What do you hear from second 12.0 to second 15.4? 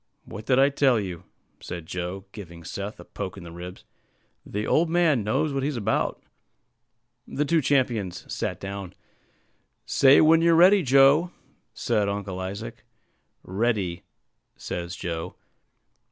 Uncle Isaac. "Ready," says Joe.